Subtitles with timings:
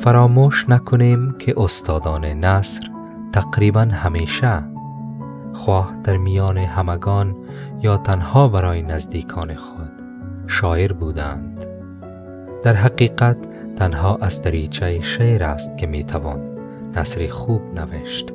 [0.00, 2.90] فراموش نکنیم که استادان نصر
[3.32, 4.64] تقریبا همیشه
[5.52, 7.36] خواه در میان همگان
[7.82, 9.90] یا تنها برای نزدیکان خود
[10.46, 11.66] شاعر بودند.
[12.62, 13.36] در حقیقت
[13.76, 16.40] تنها از دریچه شعر است که می‌توان
[16.96, 18.32] نصری خوب نوشت.